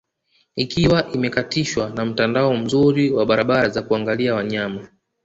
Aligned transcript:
Ikiwa 0.55 1.09
imekatishwa 1.13 1.89
na 1.89 2.05
mtandao 2.05 2.53
mzuri 2.57 3.11
wa 3.11 3.25
barabara 3.25 3.69
za 3.69 3.81
kuangalia 3.81 4.35
wanyama 4.35 4.87